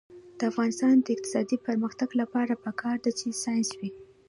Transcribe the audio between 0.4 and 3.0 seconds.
افغانستان د اقتصادي پرمختګ لپاره پکار